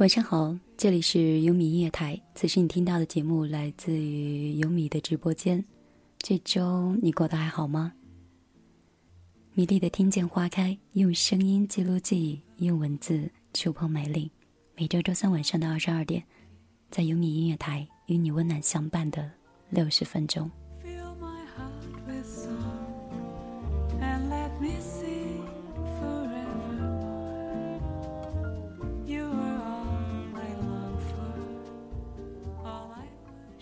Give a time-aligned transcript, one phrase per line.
[0.00, 2.18] 晚上好，这里是优米音乐台。
[2.34, 5.62] 此时你听到的节目来自于优米的直播间。
[6.16, 7.92] 这周你过得还好吗？
[9.52, 14.30] 米粒的听见花开，用声音记录记忆，用文字触碰美丽。
[14.74, 16.24] 每周周三晚上的二十二点，
[16.90, 19.30] 在优米音乐台与你温暖相伴的
[19.68, 20.50] 六十分钟。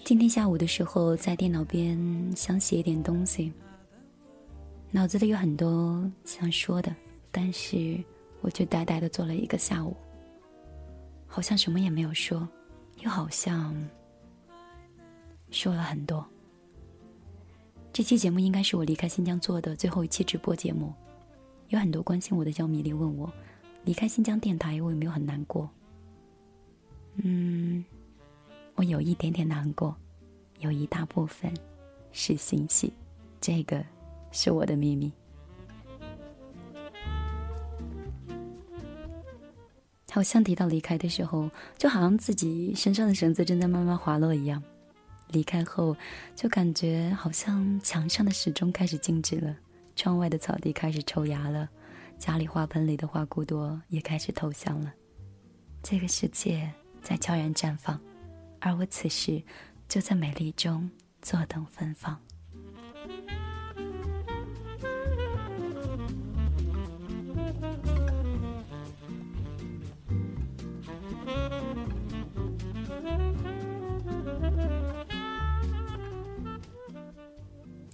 [0.09, 1.95] 今天下午的时候，在电脑边
[2.35, 3.53] 想写一点东西，
[4.91, 6.97] 脑子里有很多想说的，
[7.31, 8.03] 但是
[8.41, 9.95] 我就呆呆的坐了一个下午，
[11.27, 12.48] 好像什么也没有说，
[13.01, 13.77] 又好像
[15.51, 16.27] 说了很多。
[17.92, 20.91] 这期节目应该是我离开新疆做的最后一期直播节目，
[21.69, 23.31] 有很多关心我的小米粒问我，
[23.84, 25.69] 离开新疆电台我有没有很难过？
[27.17, 27.84] 嗯。
[28.79, 29.93] 我有一点点难过，
[30.61, 31.53] 有一大部分
[32.12, 32.93] 是欣喜，
[33.41, 33.85] 这个
[34.31, 35.12] 是我的秘密。
[40.12, 44.62] 好像提到离开的时候，就好像自己身上的绳子正在慢慢滑落一样。
[45.33, 45.97] 离开后，
[46.37, 49.57] 就感觉好像墙上的时钟开始静止了，
[49.97, 51.69] 窗外的草地开始抽芽了，
[52.17, 54.95] 家里花盆里的花骨朵也开始透香了，
[55.83, 58.01] 这个世界在悄然绽放。
[58.61, 59.42] 而我此时
[59.89, 60.91] 就在美丽中
[61.23, 62.19] 坐等芬芳。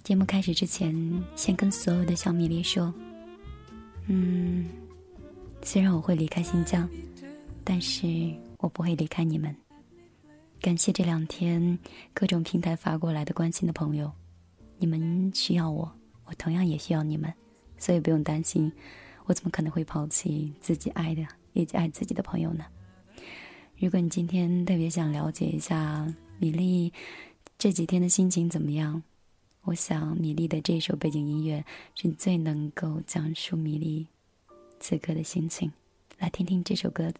[0.03, 0.93] 节目开始之前，
[1.35, 2.93] 先跟所有的小米粒说
[4.05, 4.69] ：“嗯，
[5.63, 6.87] 虽然我会离开新疆，
[7.63, 8.05] 但是
[8.59, 9.55] 我不会离开你们。”
[10.65, 11.77] 感谢这两天
[12.11, 14.11] 各种平台发过来的关心的朋友，
[14.79, 15.95] 你们需要我，
[16.25, 17.31] 我同样也需要你们，
[17.77, 18.71] 所以不用担心，
[19.25, 22.65] 我怎么可能会抛弃自己爱的以及爱自己的朋友呢？
[23.77, 26.91] 如果你今天特别想了解一下米粒
[27.59, 29.03] 这几天的心情怎么样，
[29.65, 34.07] 我想米粒的这首背景音乐是最能够讲述米粒
[34.79, 35.71] 此刻的心情，
[36.17, 37.13] 来听听这首歌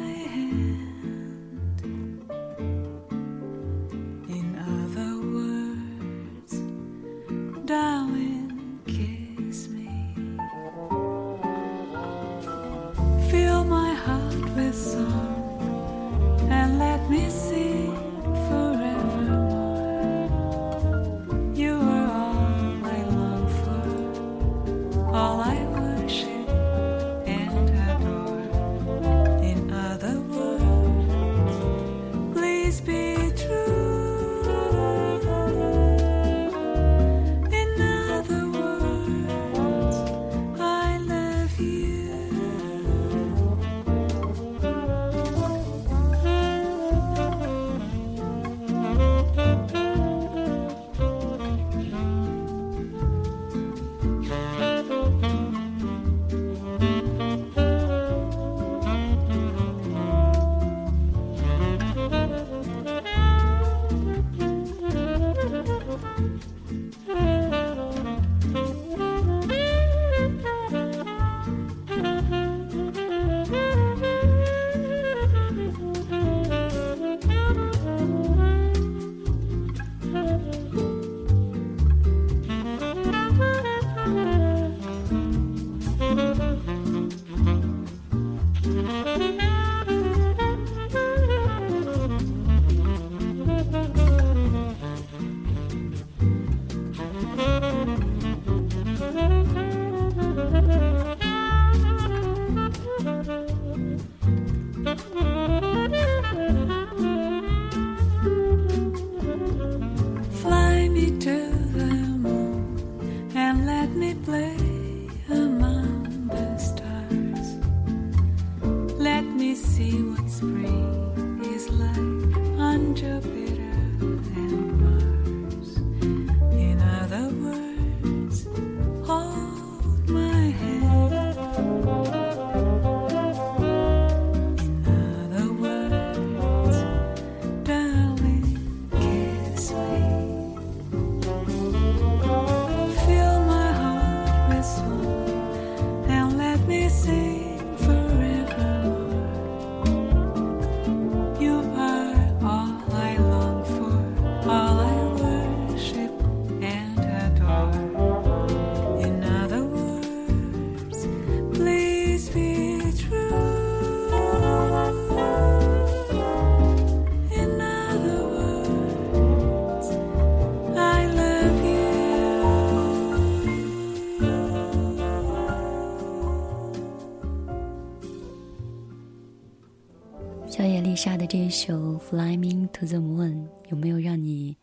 [182.08, 183.34] 《Flying to the Moon》
[183.68, 184.56] 有没有让你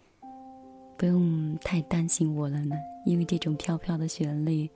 [0.98, 2.74] 不用太担心我了呢？
[3.06, 4.70] 因为这种飘飘的旋律，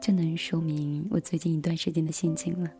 [0.00, 2.70] 就能说明我最近一段时间的心情了。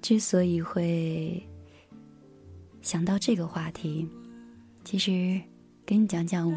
[0.00, 1.40] 之所以会
[2.80, 4.08] 想到这个话题，
[4.84, 5.40] 其实
[5.86, 6.52] 跟你讲讲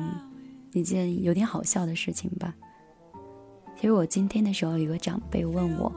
[0.73, 2.55] 一件有点好笑的事情吧。
[3.75, 5.93] 其实我今天的时候，有个长辈问我，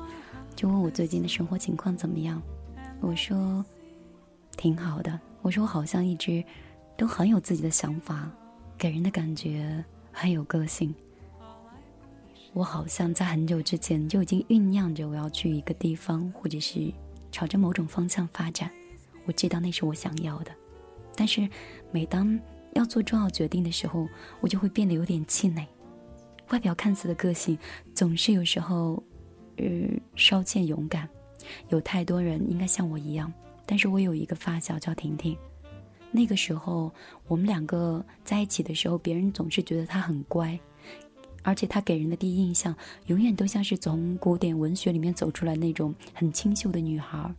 [0.59, 2.43] 就问我最近的生活情况怎么样。
[3.01, 3.65] 我说
[4.57, 5.21] 挺好的。
[5.41, 6.43] 我说我好像一直
[6.97, 8.29] 都很有自己的想法，
[8.77, 10.93] 给人的感觉很有个性。
[12.53, 16.93] 我好像在很久之前就已经酝酿着我要去一个地方，或者是。
[17.31, 18.71] 朝着某种方向发展，
[19.27, 20.51] 我知道那是我想要的，
[21.15, 21.47] 但是
[21.93, 22.41] 每当
[22.73, 24.09] 要做重要决定的时候，
[24.41, 25.69] 我就会变得有点气馁。
[26.49, 27.57] 外表看似的个性，
[27.95, 29.01] 总是有时候，
[29.59, 29.67] 呃，
[30.17, 31.09] 稍欠勇敢。
[31.69, 33.33] 有太多人应该像我一样，
[33.65, 35.37] 但是我有一个发小叫婷婷。
[36.11, 36.91] 那个时候
[37.27, 40.59] 我们两个在一起的时候，别人总是觉得她很乖。
[41.43, 42.75] 而且她给人的第一印象，
[43.07, 47.33] 永远都像是从古典文学里面走出来那种很清秀的女孩。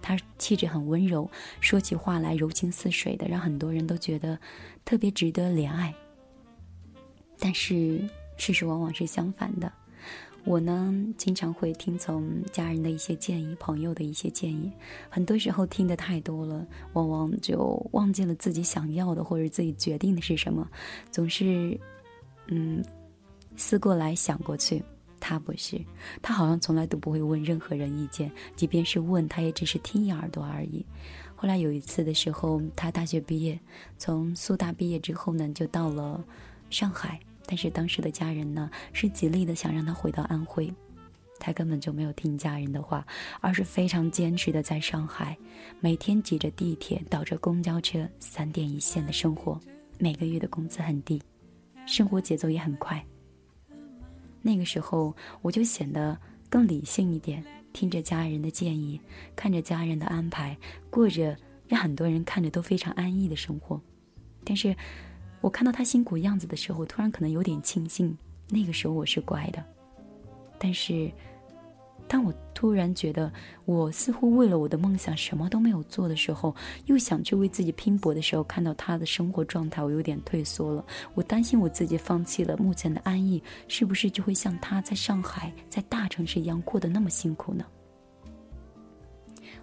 [0.00, 1.30] 她气质很温柔，
[1.60, 4.36] 说起话来柔情似水的，让很多人都觉得
[4.84, 5.94] 特别值得怜爱。
[7.38, 8.00] 但是
[8.36, 9.72] 事实往往是相反的。
[10.44, 14.70] 我呢，经常会听从家人的一些建议，朋友的一些建议，
[15.08, 20.68] 很多时候听的太多了，往往就忘记了自己想要的或者自己决定的是什么，
[21.10, 21.78] 总是，
[22.46, 22.82] 嗯。
[23.54, 24.82] 思过来想过去，
[25.20, 25.78] 他不是，
[26.22, 30.82] 他好像从来都不会问任何人意见，即便是问，他也只是听一耳朵而已。
[31.36, 33.60] 后来有一次的时候，他大学毕业，
[33.98, 36.24] 从苏大毕业之后呢，就到了
[36.70, 40.72] 上海，但是当时的家人呢，是极力的想让他回到安徽，
[41.38, 43.06] 他根本就没有听家人的话，
[43.40, 45.36] 而是非常坚持的在上海，
[45.80, 49.60] 每天挤着地铁，倒着公交车，三点一线的生活，
[49.98, 51.20] 每个月的工资很低，
[51.86, 53.04] 生活节奏也很快。
[54.40, 56.16] 那个时候，我就显得
[56.48, 59.00] 更理性一点，听着家人的建议，
[59.34, 60.56] 看着家人的安排，
[60.90, 61.36] 过着
[61.68, 63.80] 让很多人看着都非常安逸的生活。
[64.44, 64.74] 但是，
[65.42, 68.16] 我看到他辛苦样子的时候，突然可能有点庆幸，
[68.48, 69.62] 那个时候我是乖的。
[70.58, 71.12] 但是。
[72.08, 73.32] 当我突然觉得
[73.64, 80.84] 我似乎为了我的梦想什么都没有做的时候，又想去为自己拼搏的时候，看到他的生活状态，我有点退缩了。
[81.14, 87.64] 我担心我自己放弃了目前的安逸，是不是就会像他在上海在大城市一样过得那么辛苦呢？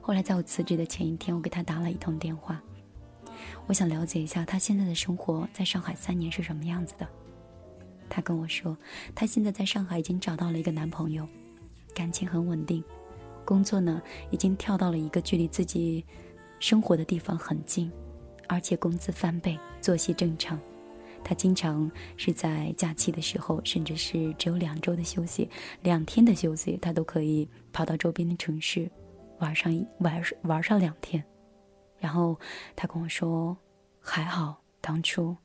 [0.02, 2.60] 后来在我辞职的前一天，我给他打了一通电话，
[3.70, 7.08] 我想了解一下他现在的生活在上海三年是什么样子的。
[8.10, 8.76] 他跟我说，
[9.14, 11.28] 他现在在上海已经找到了一个男朋友。
[11.94, 12.84] 感情很稳定，
[13.46, 16.04] 工作呢已经跳到了一个距离自己
[16.60, 17.92] 生活的地方很近，
[18.48, 20.60] 而且工资翻倍，作息正常。
[21.24, 25.48] 他经常是在假期的时候，甚至是只有两周的休息，
[25.84, 28.90] 两天的休息，他都可以跑到周边的城市
[29.38, 31.24] 玩上玩玩上两天。
[32.00, 32.40] 然后
[32.76, 33.58] 他跟我说
[34.00, 35.38] ：“还好当初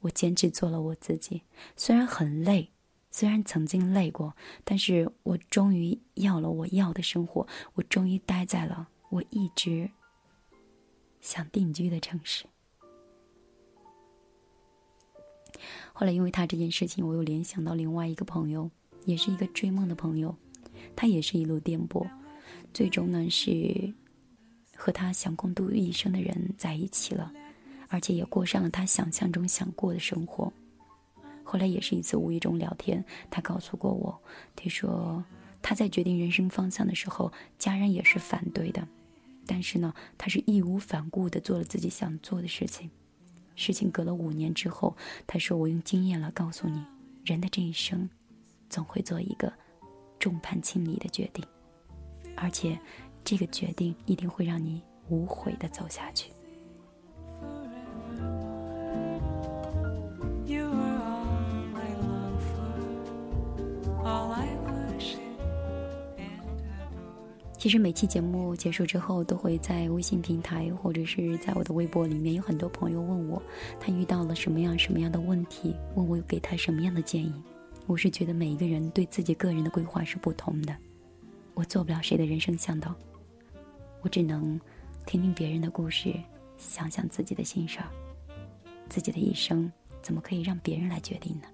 [0.00, 1.42] 我坚持做了我自己，
[1.76, 2.70] 虽然很累。”
[3.16, 4.34] 虽然曾经累过，
[4.64, 7.46] 但是我终于要了我要的生活。
[7.74, 9.88] 我终于待在了我一直
[11.20, 12.44] 想定居的城市。
[15.92, 18.68] 后来因为他这件事情，我又联想到另外一个朋友，
[19.04, 20.34] 也是一个追梦的朋友，
[20.96, 22.04] 他也是一路颠簸，
[22.72, 23.94] 最终呢是
[24.76, 27.32] 和他想共度一生的人在一起了，
[27.88, 30.52] 而且也过上了他想象中想过的生活。
[31.42, 34.20] 后来也是一次无意中聊天，他告诉过我，
[34.56, 35.22] 他说
[35.62, 38.86] 他在决定人生方向的时候，家人也是反对的，
[39.46, 42.90] 但是呢，他是义无反顾的做了自己想做的事情。
[43.56, 46.84] 事情隔了五年之后，他说：“我用经验来告诉你，
[47.24, 48.08] 人的这一生，
[48.68, 49.52] 总会做一个
[50.18, 51.44] 众叛亲离的决定，
[52.34, 52.76] 而且
[53.24, 56.30] 这个决定一定会让你无悔的走下去。”
[67.56, 73.42] 其实每期节目结束之后，都会在微信平台或者是在我的微博里面，有很多朋友问我，
[73.80, 77.32] 他遇到了什么样什么样的问题，问我给他什么样的建议。
[77.86, 80.76] 我是觉得每一个人对自己个人的规划是不同的，
[81.54, 82.94] 我做不了谁的人生向导，
[84.04, 84.60] 我只能
[85.06, 86.14] 听听别人的故事，
[86.58, 87.88] 想想自己的心事儿。
[88.86, 91.48] 自己的一生怎么可以让别人来决定呢？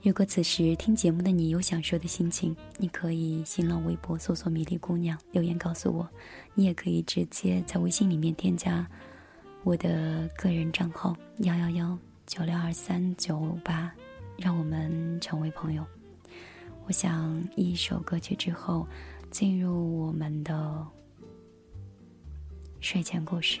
[0.00, 6.08] 如果此时听节目的你有想说的心情，你可以新浪微博搜索“米粒姑娘”留言告诉我，
[6.54, 8.88] 你也可以直接在微信里面添加
[9.64, 13.92] 我的个人账号幺幺幺九六二三九五八，
[14.38, 15.84] 让我们成为朋友。
[16.86, 18.86] 我想一首歌曲之后，
[19.30, 20.86] 进入我们的
[22.80, 23.60] 睡前故事。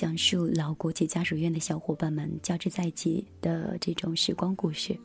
[0.00, 4.98] 讲述老国企家属院的小伙伴们交织在一起的这种时光故事。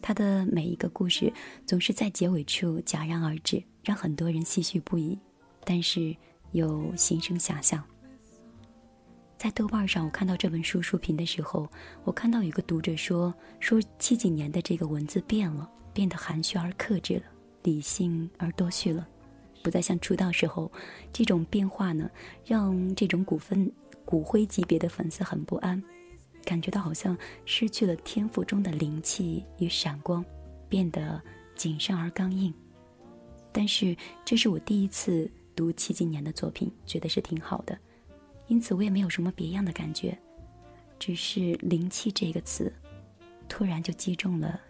[0.00, 1.30] 他的每一个故事
[1.66, 5.18] 总是在结尾处戛然而止，让很多人唏嘘不已，
[5.66, 6.16] 但是
[6.52, 7.84] 又心生遐想。
[9.36, 11.68] 在豆瓣上，我看到这本书书评的时候，
[12.04, 17.24] 我看到有个读者说：“说七几年的这个文字变了，变得含蓄而克制了，
[17.64, 19.06] 理性而多绪了，
[19.64, 20.70] 不再像出道时候
[21.10, 22.10] 这种变化呢，
[22.44, 23.72] 让这种骨分
[24.04, 25.82] 骨灰级别的粉丝很不安，
[26.44, 27.16] 感觉到好像
[27.46, 30.22] 失去了天赋中的灵气与闪光，
[30.68, 31.18] 变得
[31.56, 32.52] 谨慎而刚硬。
[33.50, 37.78] 但是这是我第一次读七几年的作品，觉得是挺好的。”
[38.46, 40.18] 因此，我也没有什么别样的感觉，
[40.98, 42.70] 只是“灵气”这个词，
[43.48, 44.60] 突然就击中了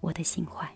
[0.00, 0.68] 我的心怀。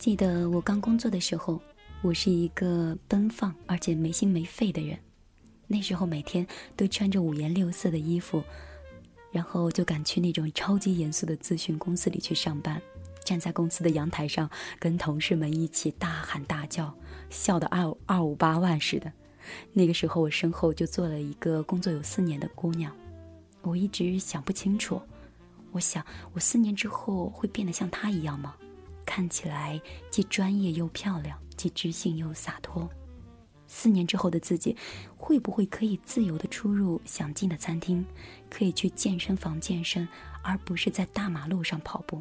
[0.00, 1.60] 记得我刚工作的时候，
[2.00, 4.98] 我是一个奔放而且没心没肺的人，
[5.66, 6.44] 那时候每天
[6.74, 8.42] 都穿着五颜六色的衣服，
[9.30, 12.80] 然后就赶去那种超级严肃的咨询公司里去上班。
[13.26, 14.48] 站在公司的阳台上，
[14.78, 16.90] 跟同事们一起大喊大叫，
[17.28, 19.12] 笑得二二五八万似的。
[19.70, 22.90] 那个时候，我身后就坐了一个工作有四年的姑娘。
[23.60, 24.98] 我一直想不清楚，
[25.72, 28.56] 我想我四年之后会变得像她一样吗？
[29.04, 32.88] 看起来既专业又漂亮，既知性又洒脱。
[33.66, 34.76] 四年之后的自己，
[35.16, 38.04] 会不会可以自由的出入想进的餐厅，
[38.48, 40.08] 可以去健身房健身，
[40.42, 42.20] 而不是在大马路上跑步？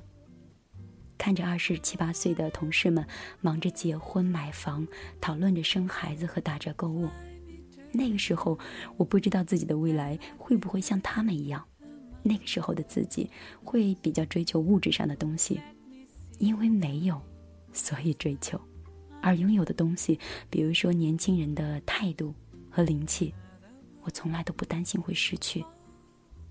[1.18, 3.06] 看着二十七八岁的同事们
[3.42, 4.88] 忙着结婚买房，
[5.20, 7.10] 讨论着生孩子和打折购物，
[7.92, 8.58] 那个时候
[8.96, 11.66] 我不知道自己的未来会不会像他们一样。
[12.22, 13.30] 那个时候的自己
[13.64, 15.60] 会比较追求物质上的东西，
[16.40, 17.22] 因为没有，
[17.72, 18.58] 所以追求；
[19.22, 22.34] 而拥有的东西，比如说年轻人的态度
[22.70, 23.34] 和灵气，
[24.02, 25.64] 我从来都不担心会失去，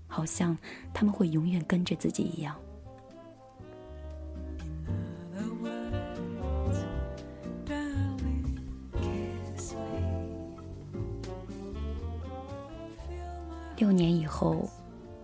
[0.07, 0.57] 好像
[0.93, 2.55] 他们会永远跟着自己一样。
[13.77, 14.69] 六年以后，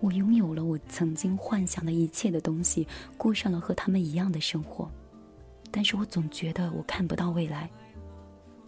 [0.06, 2.88] 我拥有了我曾经幻想的一切的东西，
[3.18, 4.88] 过上了和他们一样的生活。
[5.72, 7.68] 但是我总觉得我看不到未来，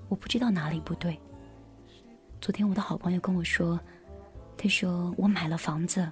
[0.10, 1.16] 我不知道哪里不对。
[2.42, 3.80] 昨天我的好朋友跟我说，
[4.58, 6.10] 他说我买了房子，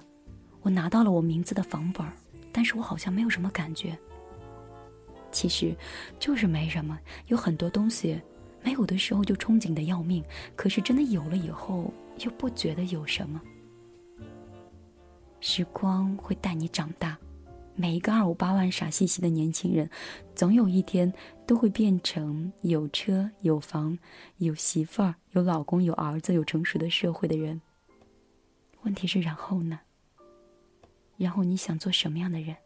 [0.62, 2.06] 我拿到了我名字的房本，
[2.52, 3.98] 但是我好像没有什么感觉。
[5.32, 5.76] 其实，
[6.20, 6.96] 就是没什么。
[7.26, 8.16] 有很多东西，
[8.62, 10.22] 没有的时候就憧憬的要命，
[10.54, 13.42] 可是真的有了以后，又不觉得有什么。
[15.48, 17.16] 时光会带你长大，
[17.76, 19.88] 每一个二五八万傻兮兮的年轻人，
[20.34, 21.10] 总有一天
[21.46, 23.96] 都会变成有车有房、
[24.38, 27.60] 有媳妇儿、有老公、有儿子、有成熟的社会的人。
[28.82, 29.78] 问题是，然后呢？
[31.16, 32.56] 然后你想做什么样的人？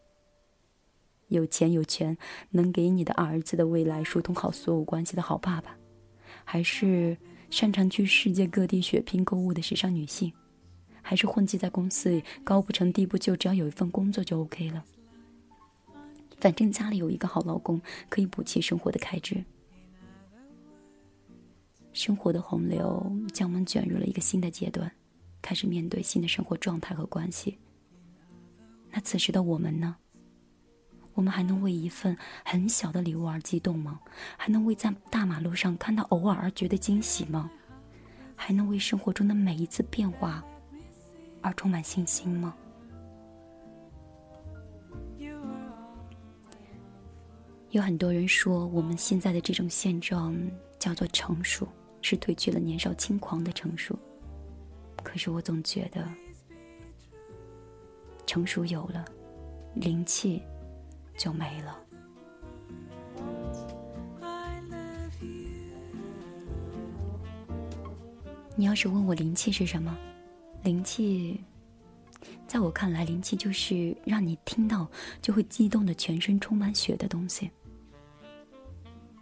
[1.29, 2.17] 有钱有权，
[2.49, 5.77] 能给你的儿子的未来疏通好所有关系的好爸爸，
[6.45, 7.15] 还是
[7.51, 10.33] 擅长去世界各地血拼购物的时尚女性？
[11.11, 14.85] 还是混迹在公司里，高不成低不就，只要有一份工作就 OK 了。
[16.39, 19.43] 反正家里有一个好老公，可以补齐生活的开支。
[21.93, 24.89] 生活的洪流将我们卷入了一个新的阶段，
[25.43, 27.59] 开始面对新的生活状态和关系。
[28.93, 29.97] 那此时的我们呢？
[31.15, 33.99] 我们还能为一份很小的礼物而激动吗？
[34.37, 37.51] 还能为在大马路上看到偶尔而觉得惊喜吗？
[38.37, 40.45] 还能为生活中的每一次变化？
[41.43, 42.55] 而充满信心吗？
[47.71, 50.37] 有很多人说，我们现在的这种现状
[50.79, 51.69] 叫做成熟，
[52.03, 53.97] 是褪去了年少轻狂的成熟。
[55.05, 56.05] 可是我总觉得，
[58.27, 59.05] 成熟有了，
[59.75, 60.43] 灵气
[61.17, 61.79] 就没了。
[68.57, 69.97] 你要是问我灵气是什么？
[70.63, 71.43] 灵气，
[72.47, 74.87] 在我看来，灵气就是让你听到
[75.23, 77.51] 就会激动的全身充满血的东西。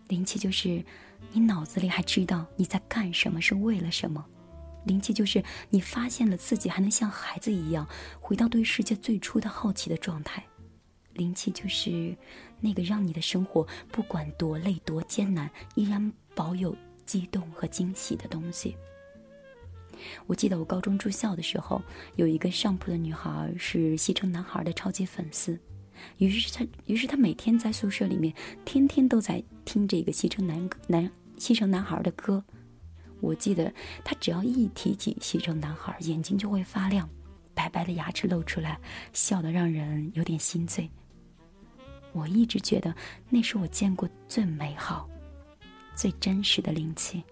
[0.09, 0.85] 灵气就是
[1.31, 4.24] 你脑子里还知道你在干什么，是为了什么。
[4.85, 7.87] 灵气就是你发现了自己还能像孩子一样
[8.20, 10.44] 回到对世界最初的好奇的状态。
[11.12, 12.16] 灵气就是
[12.61, 16.74] 那个让你的生活不管多累多艰难，依然保有
[17.07, 18.77] 激动和惊喜的东西。
[20.26, 21.82] 我记得我高中住校的时候，
[22.16, 25.58] 有一个上铺的女孩是西城男孩的超级粉丝，
[26.18, 28.34] 于是她，于是她每天在宿舍里面，
[28.64, 32.42] 天天都在听这个西城男男西城男孩的歌。
[33.20, 33.72] 我记得
[34.04, 37.08] 她只要一提起西城男孩，眼睛就会发亮，
[37.54, 38.78] 白白的牙齿露出来，
[39.12, 40.88] 笑得让人有点心醉。
[42.12, 42.94] 我一直觉得
[43.28, 45.08] 那是我见过最美好、
[45.94, 47.22] 最真实的灵气。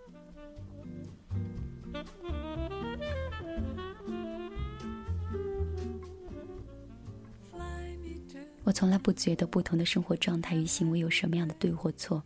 [8.67, 12.21] 我从来不觉得不同的生活状态与行为有什么样的对或错，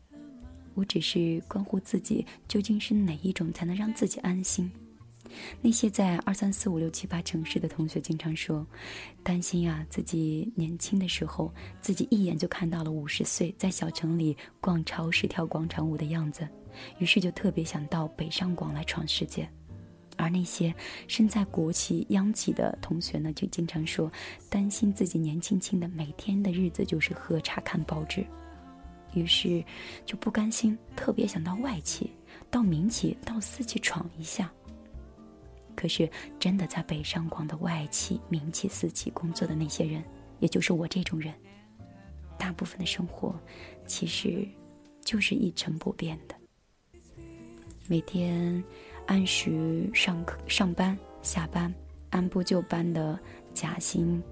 [0.72, 4.72] 我只是关乎自己究竟是哪一种才能让自己安心。
[5.60, 8.66] 那些在二三四五六七八城市的同学经常说，
[9.22, 16.48] 担心呀自己年轻的时候，自己一眼就看到了五十岁在小城里逛超市跳广场舞的样子，
[16.98, 19.46] 于是就特别想到北上广来闯世界。
[20.20, 20.74] 而那些
[21.08, 24.12] 身在国企央企的同学呢，就经常说，
[24.50, 28.22] 担心自己年轻轻的每天的日子就是喝茶看报纸，
[29.14, 29.64] 于是
[30.04, 32.12] 就不甘心，特别想到外企、
[32.50, 34.52] 到民企、到私企闯一下。
[35.74, 36.06] 可是
[36.38, 40.04] 真的在北上广的外企、民企、私企工作的那些人，
[40.38, 41.32] 也就是我这种人，
[42.36, 43.34] 大部分的生活
[43.86, 44.46] 其实
[45.02, 46.34] 就是一成不变的，
[47.88, 48.62] 每天。
[49.10, 51.74] 按时上课、上班、下班，
[52.10, 53.18] 按部就班的
[53.52, 54.22] 加薪、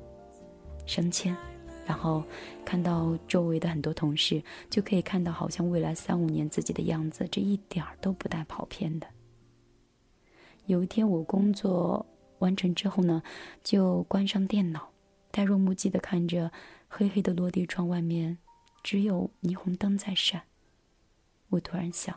[0.86, 1.36] 升迁，
[1.84, 2.22] 然后
[2.64, 9.08] 看到周围的很多同事，就可以看到好像未来三五年自己的样子，这一点儿都不带跑偏的。
[10.66, 12.06] 有一天我工作
[12.38, 13.20] 完成之后呢，
[13.64, 14.90] 就关上电脑，
[15.32, 16.52] 呆若木鸡的看着
[16.86, 18.38] 黑黑的落地窗外面，
[18.84, 20.40] 只有霓虹灯在闪。
[21.48, 22.16] 我突然想。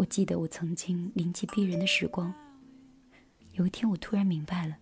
[0.00, 2.32] 我记得我曾经灵气逼人的时光。
[3.52, 4.74] 有一天，我突然明白了，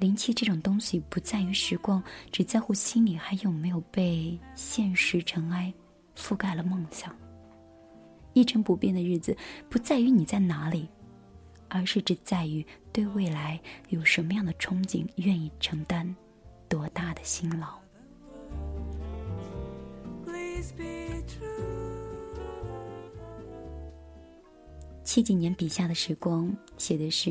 [0.00, 5.72] 灵气这种东西不在于时光，只在乎心里还有没有被现实尘埃
[6.16, 7.14] 覆盖了梦想。
[8.32, 9.36] 一成不变的日子，
[9.70, 10.88] 不在于你在哪里，
[11.68, 16.12] 而是只在于对未来有什么样的憧憬，愿意承担
[16.68, 17.78] 多大的辛劳。
[25.08, 27.30] 七几年笔下的时光，写的是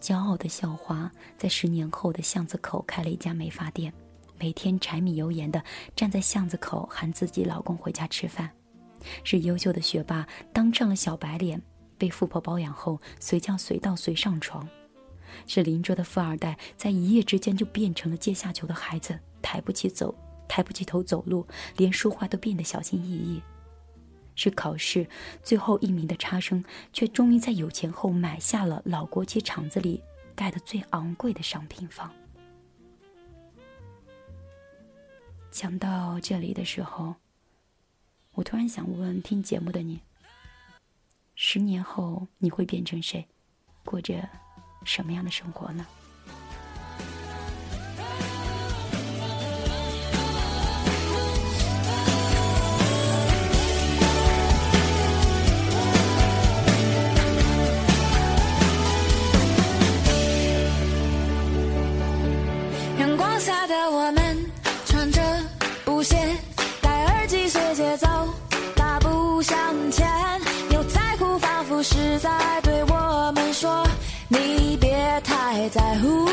[0.00, 1.08] 骄傲的校花，
[1.38, 3.94] 在十年后的巷子口开了一家美发店，
[4.40, 5.62] 每天柴米油盐的
[5.94, 8.48] 站在巷子口喊自己老公回家吃饭；
[9.22, 11.62] 是优秀的学霸，当上了小白脸，
[11.96, 14.66] 被富婆包养后随叫随到随上床；
[15.46, 20.12] 是邻桌的富二代，在一夜之间就变成了阶下囚的孩子，抬不起走，
[20.48, 23.40] 抬不起头走路，连说话都变得小心翼翼。
[24.42, 25.06] 是考试
[25.40, 30.02] 最后一名的差生，却终于在有钱后买下了老国企厂子里
[30.34, 32.12] 盖的最昂贵的商品房。
[35.52, 37.14] 讲到这里的时候，
[38.32, 40.00] 我突然想问听节目的你：
[41.36, 43.24] 十年后你会变成谁，
[43.84, 44.28] 过着
[44.84, 45.86] 什么样的生活呢？
[74.32, 74.90] 你别
[75.22, 76.26] 太在乎，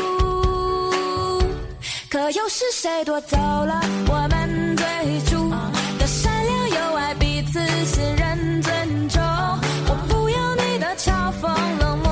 [2.08, 4.86] 可又是谁夺走了我们最
[5.26, 5.50] 初
[5.98, 9.20] 的善良、友爱、彼此信任、尊重？
[9.86, 11.50] 我不要你的嘲讽。
[11.80, 12.09] 冷漠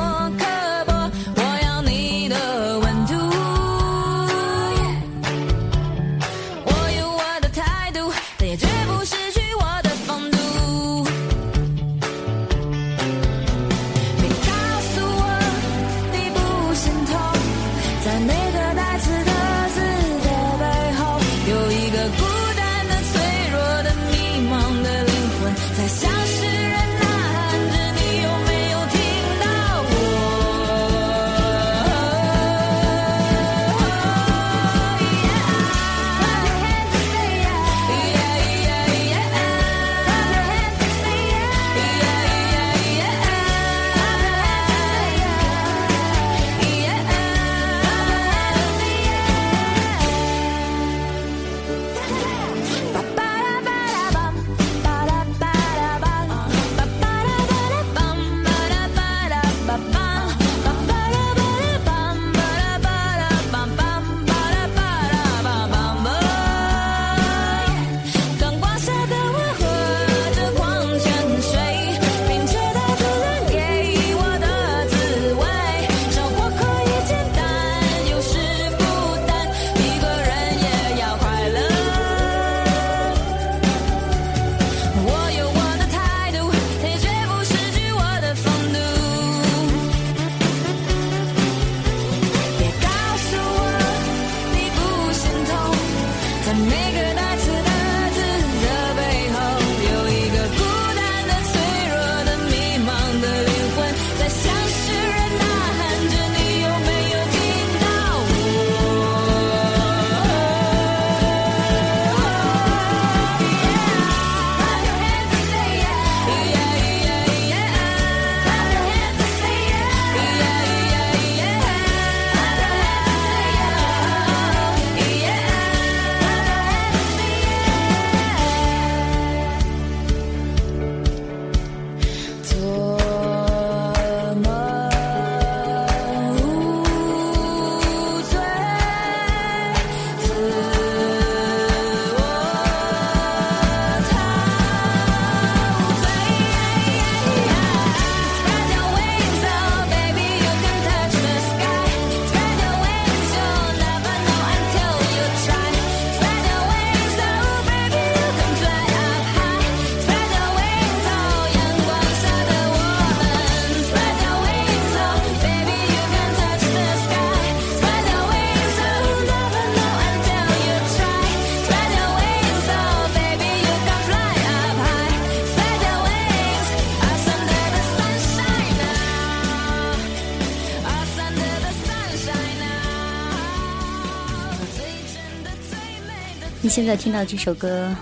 [186.79, 187.93] 现在听到这首歌，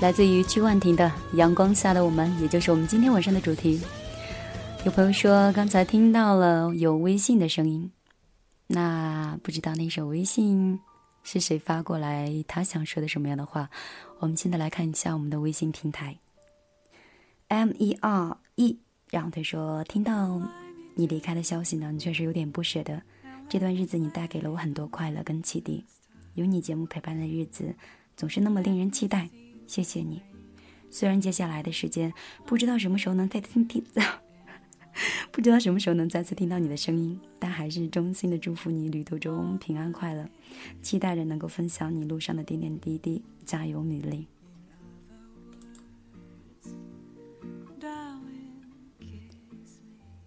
[0.00, 3.80] 来自于曲婉婷的《阳光下的我们》，也就是我们今天晚上的主题。
[4.84, 7.88] 有朋友说刚才听到了有微信的声音，
[8.66, 10.80] 那不知道那首微信
[11.22, 13.70] 是谁发过来，他想说的什么样的话？
[14.18, 16.16] 我们现在来看一下我们的微信平台
[17.46, 18.76] ，M E R E，
[19.10, 20.42] 然后他说听到
[20.96, 23.00] 你离开的消息呢，确实有点不舍得。
[23.48, 25.84] 这段日子你带给了我很多快乐跟启迪。
[26.34, 27.74] 有你节目陪伴的日子，
[28.20, 29.30] 总是那么令人期待。
[29.66, 30.20] 谢谢你。
[30.90, 32.12] 虽然接下来的时间
[32.44, 33.82] 不知道什么时候能再听听，
[35.32, 40.28] 不知道什么时候能再次听到你的声音，但还是衷心的祝福你旅途中平安快乐，
[40.82, 43.22] 期待着能够分享你路上的点点滴滴。
[43.46, 44.26] 加油，米粒。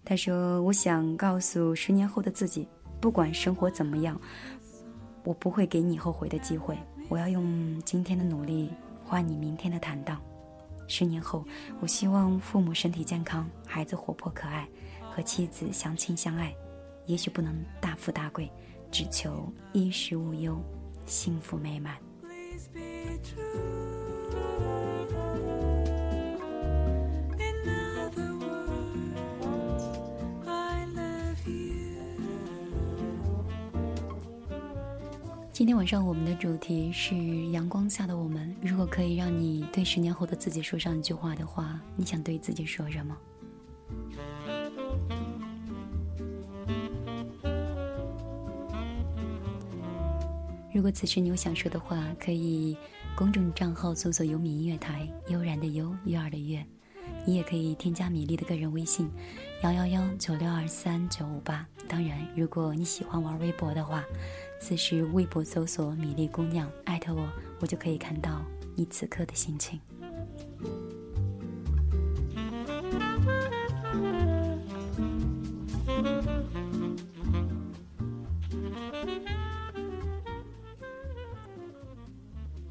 [0.04, 2.66] 他说：“我想告诉十年后的自己，
[3.00, 4.20] 不管生活怎么样。”
[5.24, 6.76] 我不会给你后悔的机会，
[7.08, 8.70] 我要用今天的努力
[9.04, 10.20] 换你明天的坦荡。
[10.86, 11.44] 十年后，
[11.80, 14.68] 我希望父母身体健康，孩子活泼可爱，
[15.10, 16.54] 和妻子相亲相爱。
[17.06, 18.50] 也许不能大富大贵，
[18.90, 20.58] 只求衣食无忧，
[21.06, 21.96] 幸福美满。
[35.54, 37.14] 今天晚上我们的主题是
[37.52, 38.52] 阳光下的我们。
[38.60, 43.16] 如果可以让你对十年后的自己说上一句话的话，你想对自己说什么？
[50.72, 52.76] 如果此时你有想说的话，可以
[53.14, 56.66] 公众账号搜索“优米音乐台”，悠然的悠，悦耳的悦。
[57.24, 59.08] 你也可以添加米粒的个人微信：
[59.62, 61.64] 幺幺幺九六二三九五八。
[61.86, 64.02] 当然，如果你喜欢玩微博的话。
[64.66, 67.28] 此时微博搜索“米粒姑娘”，艾特我，
[67.60, 68.42] 我就可以看到
[68.74, 69.78] 你此刻的心情。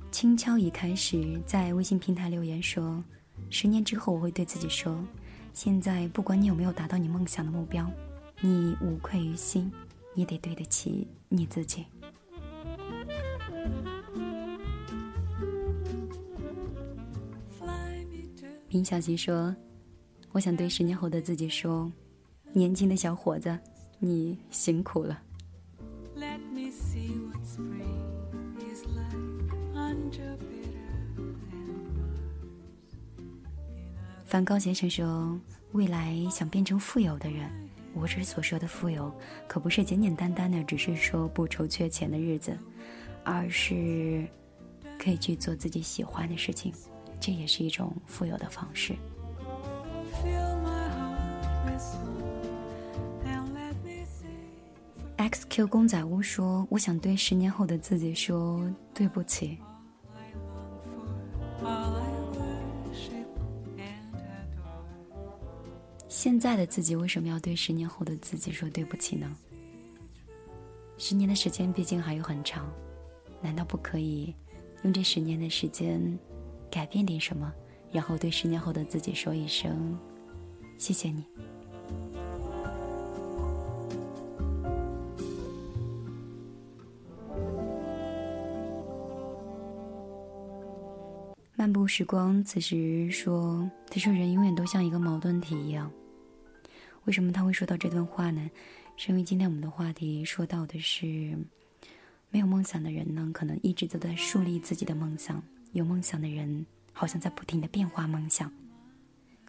[0.10, 3.04] 轻敲已开始在微信平台留言说
[3.52, 4.98] ：“十年之后，我会对自己说，
[5.54, 7.88] 现在不管你有没有达到你梦想的目标，
[8.42, 9.72] 你无愧于心。”
[10.16, 11.84] 你得对得起你自己。
[18.70, 19.56] 林小琪说
[20.32, 21.92] ：“我想对十年后的自己说，
[22.52, 23.58] 年轻的小伙子，
[23.98, 25.20] 你辛苦了。”
[34.26, 35.40] 梵高先生说
[35.74, 37.50] ：“未来想变成富有的人。”
[37.94, 39.14] 我这所说的富有，
[39.48, 42.58] 可不是简简单单的，只是说不愁缺钱的日子，
[43.24, 44.26] 而是
[44.98, 46.74] 可以去做自己喜欢的事情，
[47.20, 48.96] 这也是一种富有的方式。
[55.18, 59.58] XQ 公仔屋说：“我想对十年后的自己说对不起。”
[66.24, 69.30] 现在的自己为什么要对十年后的自己说对不起呢？
[70.98, 72.72] 十年的时间毕竟还有很长，
[73.42, 74.34] 难道不可以
[74.84, 76.18] 用这十年的时间
[76.72, 77.52] 改变点什么，
[77.92, 80.00] 然后对十年后的自己说一声
[80.78, 81.26] 谢谢你？
[91.58, 95.92] 漫步时光，此时说，他说人永远都像一个矛盾体一样。
[97.06, 98.50] 为什么他会说到这段话呢？
[98.96, 101.38] 是因为今天我们的话题说到的是，
[102.30, 105.42] 没有梦想的人呢，可能一直都在树立自己的梦想；
[105.74, 108.52] 有梦想的人，好像在不停的变化梦想。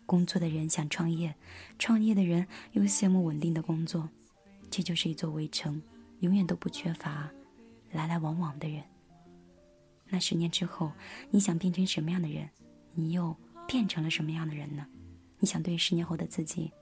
[0.07, 1.35] 工作的人想创业，
[1.79, 4.09] 创业的人又羡慕稳定的工作。
[4.71, 5.81] 这就是一座围城，
[6.21, 7.31] 永远都不缺乏
[7.93, 8.83] 来来往往的人。
[10.09, 10.91] 那十年之后，
[11.31, 12.49] 你想变成什么样的人？
[12.95, 13.37] 你又
[13.67, 14.87] 变成了什么样的人呢？
[15.39, 16.73] 你想对十年后的自己？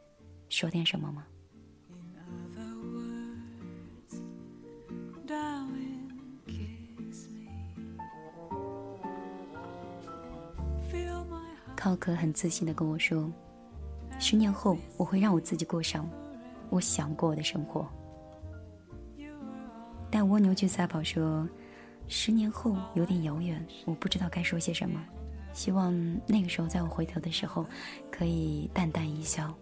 [0.52, 1.24] 说点什么吗？
[11.74, 13.32] 考可很自信的跟我说
[14.20, 16.06] ：“十年后我会让我自己过上
[16.68, 17.88] 我想过的生活。”
[20.10, 21.48] 但蜗牛去赛跑说
[22.08, 25.02] ：“十年后有点遥远，我不知道该说些什么。
[25.54, 25.92] 希望
[26.26, 27.64] 那个时候，在我回头的时候，
[28.10, 29.52] 可以淡淡一笑。”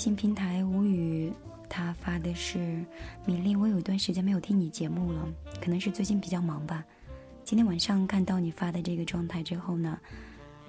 [0.00, 1.30] 信平台无语，
[1.68, 2.82] 他发的是
[3.26, 5.28] 米粒，我有一段时间没有听你节目了，
[5.60, 6.82] 可能是最近比较忙吧。
[7.44, 10.00] 今天晚上看到你发的这个状态之后呢，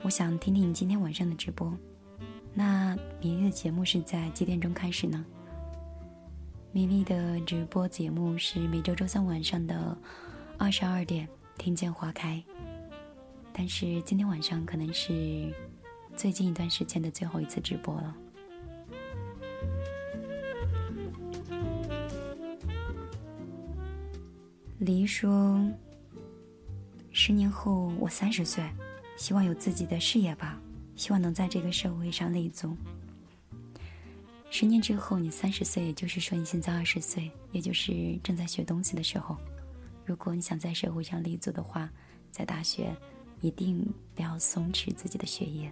[0.01, 1.73] 我想听听你今天晚上的直播。
[2.53, 5.25] 那米粒的节目是在几点钟开始呢？
[6.73, 9.97] 米粒的直播节目是每周周三晚上的
[10.57, 11.25] 二十二点，
[11.57, 12.43] 听见花开。
[13.53, 15.55] 但是今天晚上可能是
[16.17, 18.13] 最近一段时间的最后一次直播了。
[24.83, 25.63] 黎说
[27.13, 28.67] ：“十年后我三十岁，
[29.15, 30.59] 希望有自己的事业吧，
[30.95, 32.75] 希望能在这个社会上立足。
[34.49, 39.37] 十年之后你三十岁，也就是说你现在二十岁，也就是正在学东西的时候。
[40.03, 41.87] 如果你想在社会上立足的话，
[42.31, 42.91] 在大学
[43.39, 45.71] 一定不要松弛自己的学业。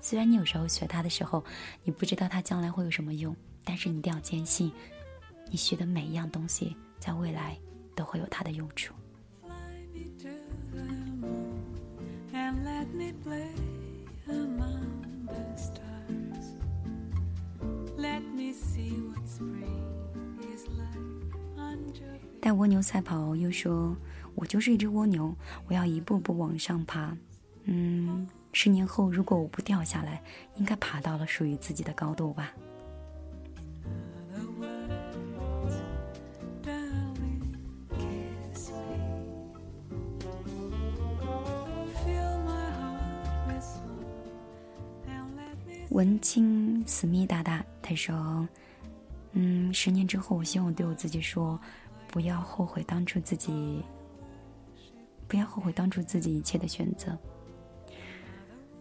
[0.00, 1.44] 虽然你有时候学它的时候，
[1.84, 4.72] 你不知道它将来会有什么用，但是你一定要坚信，
[5.50, 7.54] 你学的每一样东西在未来。”
[7.94, 8.94] 都会有它的用处。
[22.40, 23.94] 带蜗牛赛跑又说
[24.34, 25.34] ：“我就是一只蜗牛，
[25.68, 27.14] 我要一步步往上爬。
[27.64, 30.22] 嗯，十年后如果我不掉下来，
[30.56, 32.52] 应该爬到了属于自己的高度吧。”
[46.00, 48.48] 文青思密达达他说
[49.32, 51.60] ：“嗯，十年之后，我希望对我自己说，
[52.08, 53.84] 不要后悔当初自己，
[55.28, 57.14] 不要后悔当初自己一切的选择。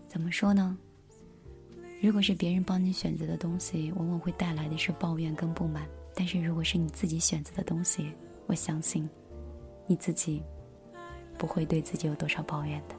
[0.08, 0.78] 怎么说呢？
[2.02, 5.84] 如果是别人帮你选择的东西，往往会带来的是抱怨跟不满；
[6.16, 8.14] 但是如果是你自己选择的东西，
[8.48, 9.10] 我相信，
[9.88, 10.42] 你自己
[11.38, 12.96] 不会对自己有多少抱怨的。”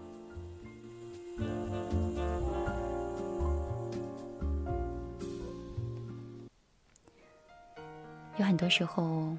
[8.41, 9.36] 有很多时候，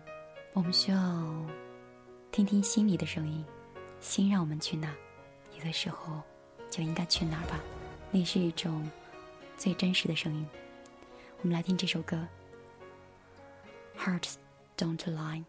[0.54, 1.00] 我们需要
[2.32, 3.44] 听听心里的声音，
[4.00, 4.94] 心让我们去哪，
[5.58, 6.22] 有的时候
[6.70, 7.60] 就应该去哪儿吧。
[8.12, 8.88] 那是一种
[9.58, 10.46] 最真实的声音。
[11.42, 12.16] 我们来听这首歌
[13.98, 14.36] ，Hearts
[14.78, 15.46] Don't Lie。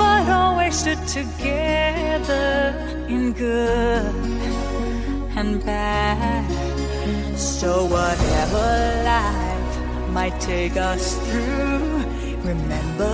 [0.00, 2.50] But always stood together
[3.14, 4.14] in good
[5.38, 6.44] and bad.
[7.36, 8.66] So whatever
[9.14, 9.74] life
[10.16, 11.84] might take us through,
[12.50, 13.09] remember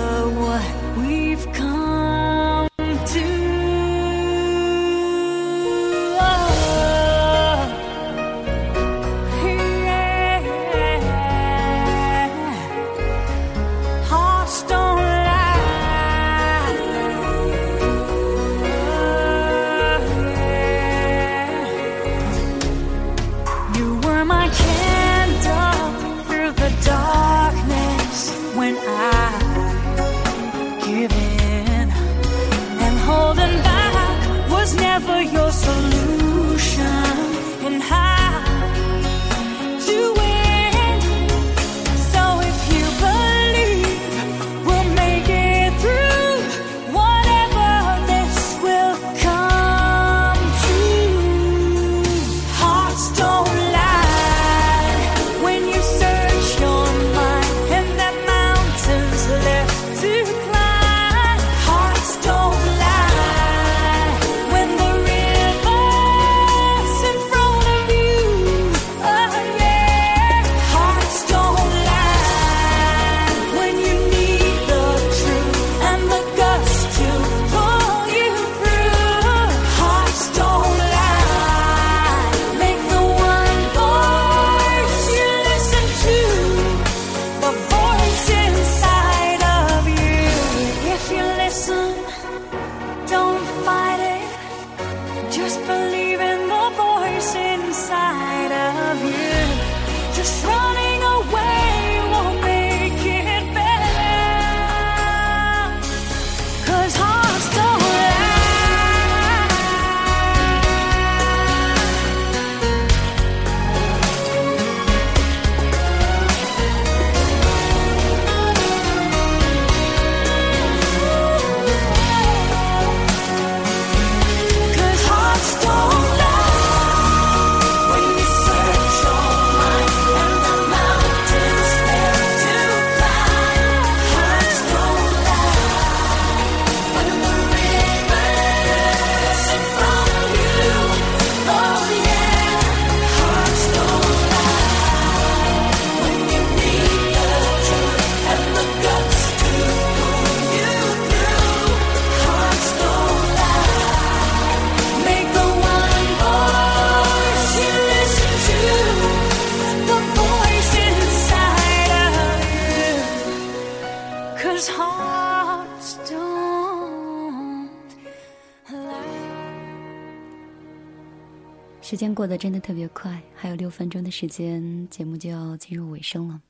[172.27, 176.43] 过得真的特别快，还有六分钟的时间，节目就要进入尾声了。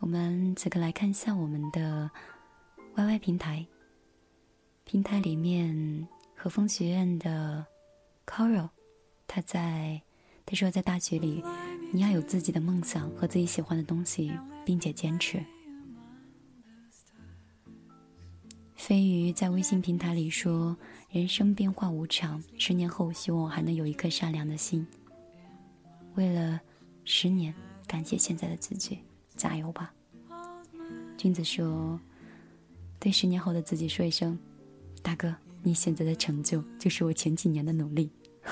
[0.00, 2.10] 我们此刻来看一下我们的
[2.96, 3.64] YY 平台。
[4.84, 6.06] 平台里面，
[6.36, 7.64] 和风学院的
[8.26, 8.68] Coral，
[9.26, 10.02] 他在
[10.44, 11.42] 他说，在大学里，
[11.94, 14.30] 你要有自己的梦想和自己喜欢的东西，
[14.66, 15.42] 并且坚持。
[18.76, 20.76] 飞鱼在微信平台里说。
[21.08, 24.86] 人生变化无常，十年后希望我还能有一颗善良的心。
[26.14, 26.60] 为了
[27.04, 27.54] 十年，
[27.86, 28.98] 感谢现在的自己，
[29.36, 29.92] 加油吧！
[31.16, 31.98] 君子说
[33.00, 34.38] ：“对十年后的自己说一声，
[35.02, 38.10] 大哥，你现在的成就就是我前几年的努力。”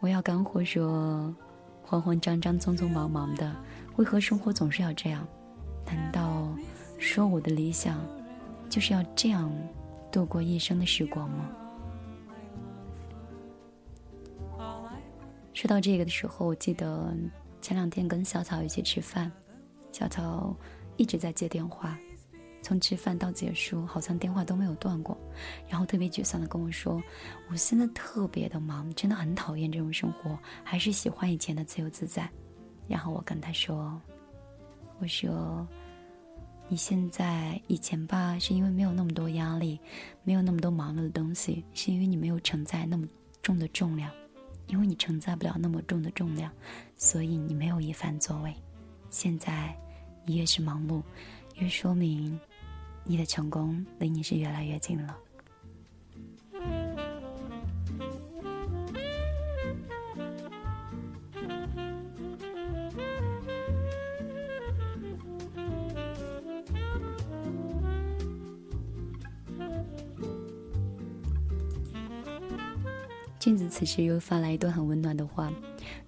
[0.00, 1.34] 我要干货说
[1.82, 3.54] ：“慌慌张张，匆匆忙忙的，
[3.96, 5.26] 为何生活总是要这样？
[5.84, 6.56] 难道
[6.98, 8.00] 说我的理想？”
[8.70, 9.52] 就是要这样
[10.12, 11.50] 度过一生的时光吗？
[15.60, 17.14] 说到这个的时候，我记得
[17.60, 19.30] 前两天跟小草一起吃饭，
[19.92, 20.56] 小草
[20.96, 21.98] 一直在接电话，
[22.62, 25.14] 从吃饭到结束，好像电话都没有断过，
[25.68, 26.98] 然后特别沮丧的跟我说
[27.52, 32.26] ：“我现在特别的忙，真的很讨厌这种生活，还是喜欢以前的自由自在。”
[32.88, 34.00] 然后我跟他说
[34.98, 35.68] ：“我说。”
[36.68, 39.78] 你现在以前吧，是因为没有那么多压力，
[40.22, 43.06] 没有那么多忙碌的东西，是因为你没有承载那么
[43.42, 44.10] 重的重量，
[44.70, 46.50] 因为你承载不了那么重的重量，
[46.96, 48.54] 所以你没有一番作为。
[49.10, 49.76] 现在
[50.24, 51.02] 你越是忙碌，
[51.56, 52.38] 越说明
[53.04, 55.16] 你的成功离你是越来越近了。
[73.50, 75.52] 君子此时又发来一段很温暖的话。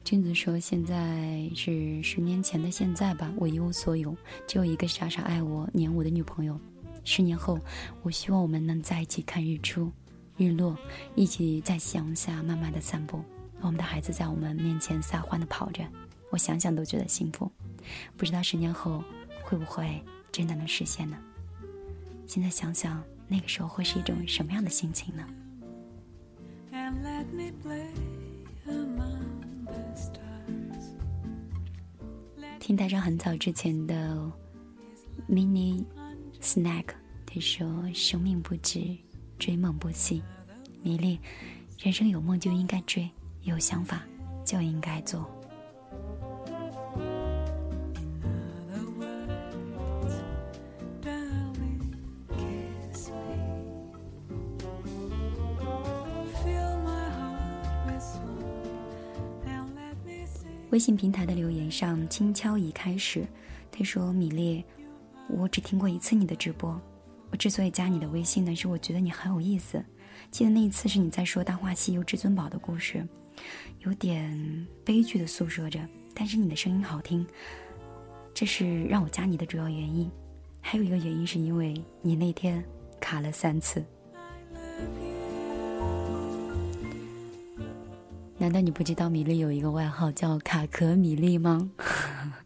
[0.04, 4.16] 君子说：“现在是十年前的现在吧，我一无所有，
[4.46, 6.56] 只有一个傻傻爱我、黏我的女朋友。
[7.02, 7.58] 十年后，
[8.04, 9.90] 我希望我们能在一起看日出、
[10.36, 10.78] 日落，
[11.16, 13.20] 一起在夕阳下慢慢的散步。
[13.60, 15.82] 我们的孩子在我们面前撒欢的跑着，
[16.30, 17.50] 我想想都觉得幸福。
[18.16, 19.02] 不知道十年后
[19.42, 21.18] 会不会真的能实现呢？
[22.24, 25.26] 现在想想，那个时候会是一种什么样的心情呢？”
[32.58, 34.32] 听台上很早之前的
[35.28, 35.84] mini
[36.40, 36.86] snack，
[37.26, 38.96] 他说：“生命不止，
[39.38, 40.22] 追梦不息。”
[40.82, 41.20] 米粒，
[41.78, 43.06] 人生有梦就应该追，
[43.42, 44.02] 有想法
[44.42, 45.30] 就应该做。
[60.72, 63.26] 微信平台的留言上，轻敲已开始。
[63.70, 64.64] 他说：“米粒，
[65.28, 66.80] 我只听过一次你的直播。
[67.30, 69.84] 我之所以加你的微信呢，是我觉得你很有意思。
[70.30, 73.06] 记得那一次是你在说《大话西游》至尊宝的故事，
[73.80, 75.78] 有点悲剧的诉说着，
[76.14, 77.26] 但是你的声音好听，
[78.32, 80.10] 这是让我加你的主要原因。
[80.62, 82.64] 还有一个原因是因为你那天
[82.98, 83.84] 卡了三次。”
[88.42, 91.70] 难道你不知道米粒有一个外号叫卡壳米粒吗？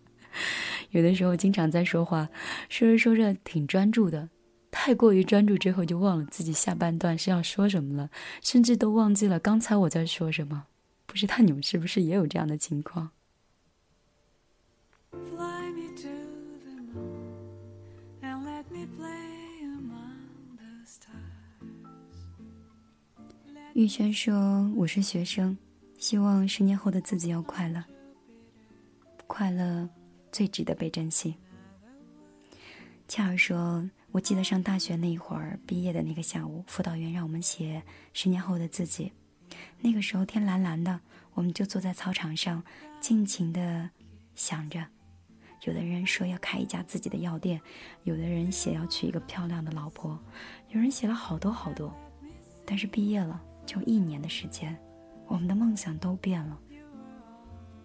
[0.92, 2.28] 有的时候经常在说话，
[2.68, 4.28] 说着说着挺专注的，
[4.70, 8.10] 太过于专注之后就忘了自己下半段是要说什么了，
[8.42, 10.66] 甚至都忘记了刚才我在说什么。
[11.06, 13.12] 不知道你们是不是也有这样的情况？
[23.72, 25.56] 玉轩说：“我是学生。”
[26.06, 27.82] 希望十年后的自己要快乐，
[29.26, 29.88] 快乐
[30.30, 31.34] 最值得被珍惜。
[33.08, 37.82] 恰儿说：“我记得上大学那一会儿，毕业的那个下午，辅导员让我们写
[38.12, 39.10] 十年后的自己。
[39.80, 41.00] 那个时候天蓝蓝的，
[41.34, 42.62] 我们就坐在操场上，
[43.00, 43.90] 尽情的
[44.36, 44.86] 想着。
[45.62, 47.60] 有的人说要开一家自己的药店，
[48.04, 50.16] 有的人写要娶一个漂亮的老婆，
[50.68, 51.92] 有人写了好多好多。
[52.64, 54.72] 但是毕业了，就一年的时间。”
[55.28, 56.58] 我们的梦想都变了，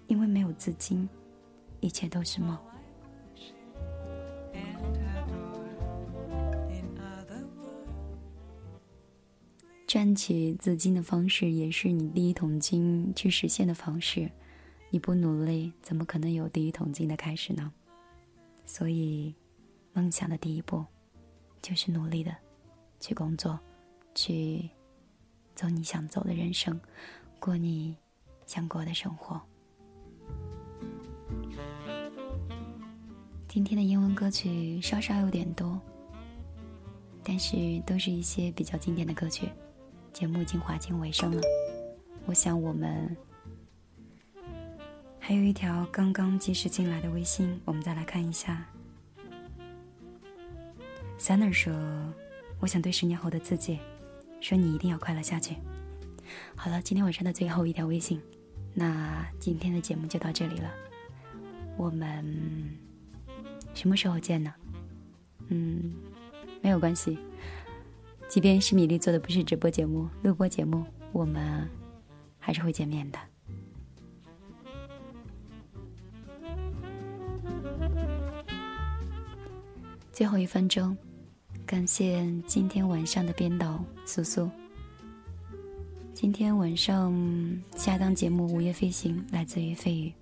[0.08, 1.10] 因为没有资金，
[1.80, 2.58] 一切都是梦。
[9.88, 14.32] 赚取资金的方式，也是你第一桶金去实现的方式。
[14.90, 17.74] 你不努力，怎么可能有第一桶金的开始呢？
[18.66, 19.36] 所以，
[19.92, 20.86] 梦想的第一步，
[21.62, 22.34] 就是努力的
[23.00, 23.60] 去工作，
[24.16, 24.70] 去。
[25.54, 26.80] 走你想走的人生，
[27.42, 27.98] 过你
[28.46, 29.42] 想过的生活。
[33.48, 35.82] 今天的英文歌曲稍稍有点多，
[37.24, 39.50] 但是都是一些比较经典的歌曲。
[40.14, 41.42] 节目已经滑进尾声了，
[42.28, 43.18] 我想我们
[45.20, 48.64] 还有一条刚刚及时进来的微信，我们再来看一下。
[51.18, 51.74] Sunner 说
[52.62, 53.80] ：“我想对十年后的自己
[54.40, 55.56] 说，你一定要快乐下去。”
[56.56, 58.22] 好了，今天晚上的最后一条微信，
[58.74, 60.72] 那今天的节目就到这里了，
[61.78, 62.78] 我们。
[63.74, 64.54] 什么时候见呢？
[65.48, 65.94] 嗯，
[66.62, 67.18] 没有关系。
[68.28, 71.66] 即便是米粒做的不是直播节目、录播节目，我们
[72.38, 73.20] 还是会见面的。
[80.12, 80.98] 最后一分钟，
[81.66, 84.52] 感谢今天晚上的编导苏苏。
[86.22, 87.12] 今天晚上
[87.76, 90.14] 下档节目《午夜飞行》来自于飞宇。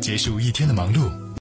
[0.00, 1.22] 结束一天的忙碌。